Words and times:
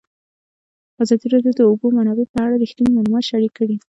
ازادي 1.03 1.27
راډیو 1.33 1.51
د 1.55 1.57
د 1.59 1.61
اوبو 1.69 1.85
منابع 1.97 2.25
په 2.33 2.39
اړه 2.45 2.55
رښتیني 2.63 2.91
معلومات 2.95 3.23
شریک 3.31 3.51
کړي. 3.59 3.75